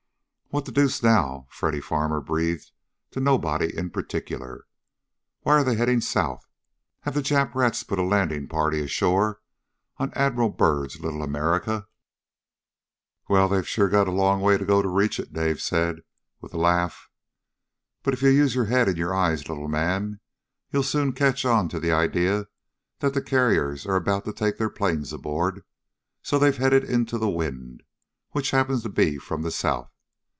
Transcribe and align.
"What 0.53 0.65
the 0.65 0.71
deuce, 0.73 1.01
now?" 1.01 1.47
Freddy 1.49 1.79
Farmer 1.79 2.19
breathed 2.19 2.71
to 3.11 3.21
nobody 3.21 3.73
in 3.73 3.89
particular. 3.89 4.65
"Why 5.43 5.53
are 5.53 5.63
they 5.63 5.75
heading 5.75 6.01
south? 6.01 6.45
Have 7.03 7.13
the 7.13 7.21
Jap 7.21 7.55
rats 7.55 7.83
put 7.83 7.99
a 7.99 8.03
landing 8.03 8.49
party 8.49 8.81
ashore 8.81 9.39
on 9.95 10.11
Admiral 10.13 10.49
Byrd's 10.49 10.99
Little 10.99 11.23
America?" 11.23 11.87
"Well, 13.29 13.47
they've 13.47 13.65
sure 13.65 13.87
got 13.87 14.09
a 14.09 14.11
long 14.11 14.41
ways 14.41 14.59
to 14.59 14.65
go 14.65 14.81
to 14.81 14.89
reach 14.89 15.21
it!" 15.21 15.31
Dave 15.31 15.61
said 15.61 16.01
with 16.41 16.53
a 16.53 16.57
laugh. 16.59 17.07
"But 18.03 18.13
if 18.13 18.21
you 18.21 18.27
use 18.27 18.53
your 18.53 18.65
head 18.65 18.89
and 18.89 18.97
your 18.97 19.15
eyes, 19.15 19.47
little 19.47 19.69
man, 19.69 20.19
you'll 20.69 20.83
soon 20.83 21.13
catch 21.13 21.45
on 21.45 21.69
to 21.69 21.79
the 21.79 21.93
idea 21.93 22.47
that 22.99 23.13
the 23.13 23.21
carriers 23.21 23.85
are 23.85 23.95
about 23.95 24.25
to 24.25 24.33
take 24.33 24.57
their 24.57 24.69
planes 24.69 25.13
aboard. 25.13 25.63
So 26.21 26.37
they've 26.37 26.57
headed 26.57 26.83
into 26.83 27.17
the 27.17 27.29
wind, 27.29 27.83
which 28.31 28.51
happens 28.51 28.83
to 28.83 28.89
be 28.89 29.17
from 29.17 29.43
the 29.43 29.51
south. 29.51 29.87